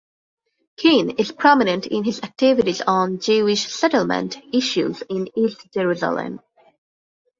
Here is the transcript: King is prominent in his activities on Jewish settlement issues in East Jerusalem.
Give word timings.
King 0.77 1.11
is 1.19 1.31
prominent 1.31 1.85
in 1.85 2.03
his 2.03 2.23
activities 2.23 2.81
on 2.81 3.19
Jewish 3.19 3.71
settlement 3.71 4.35
issues 4.51 5.03
in 5.11 5.27
East 5.37 5.67
Jerusalem. 5.75 6.39